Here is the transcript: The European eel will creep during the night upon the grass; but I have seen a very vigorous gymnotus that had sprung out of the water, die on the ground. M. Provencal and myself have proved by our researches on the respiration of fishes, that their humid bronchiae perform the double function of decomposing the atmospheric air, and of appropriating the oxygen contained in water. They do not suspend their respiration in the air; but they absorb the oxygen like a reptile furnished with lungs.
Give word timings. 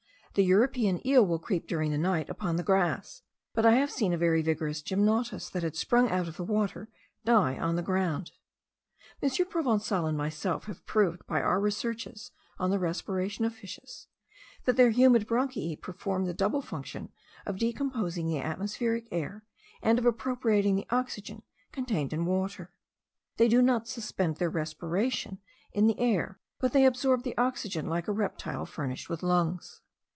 The 0.33 0.45
European 0.45 1.05
eel 1.05 1.25
will 1.25 1.39
creep 1.39 1.67
during 1.67 1.91
the 1.91 1.97
night 1.97 2.29
upon 2.29 2.55
the 2.55 2.63
grass; 2.63 3.21
but 3.53 3.65
I 3.65 3.71
have 3.73 3.91
seen 3.91 4.13
a 4.13 4.17
very 4.17 4.41
vigorous 4.41 4.81
gymnotus 4.81 5.49
that 5.49 5.61
had 5.61 5.75
sprung 5.75 6.09
out 6.09 6.29
of 6.29 6.37
the 6.37 6.45
water, 6.45 6.87
die 7.25 7.57
on 7.59 7.75
the 7.75 7.81
ground. 7.81 8.31
M. 9.21 9.29
Provencal 9.49 10.05
and 10.05 10.17
myself 10.17 10.67
have 10.67 10.85
proved 10.85 11.27
by 11.27 11.41
our 11.41 11.59
researches 11.59 12.31
on 12.57 12.69
the 12.69 12.79
respiration 12.79 13.43
of 13.43 13.53
fishes, 13.53 14.07
that 14.63 14.77
their 14.77 14.91
humid 14.91 15.27
bronchiae 15.27 15.75
perform 15.81 16.23
the 16.23 16.33
double 16.33 16.61
function 16.61 17.11
of 17.45 17.59
decomposing 17.59 18.25
the 18.29 18.39
atmospheric 18.39 19.09
air, 19.11 19.43
and 19.81 19.99
of 19.99 20.05
appropriating 20.05 20.77
the 20.77 20.87
oxygen 20.91 21.43
contained 21.73 22.13
in 22.13 22.23
water. 22.25 22.71
They 23.35 23.49
do 23.49 23.61
not 23.61 23.89
suspend 23.89 24.37
their 24.37 24.49
respiration 24.49 25.39
in 25.73 25.87
the 25.87 25.99
air; 25.99 26.39
but 26.57 26.71
they 26.71 26.85
absorb 26.85 27.23
the 27.23 27.37
oxygen 27.37 27.89
like 27.89 28.07
a 28.07 28.13
reptile 28.13 28.65
furnished 28.65 29.09
with 29.09 29.23
lungs. 29.23 29.81